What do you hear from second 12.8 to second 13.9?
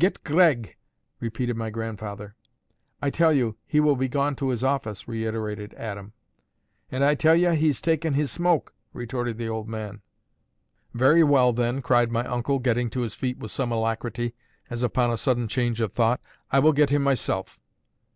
to his feet with some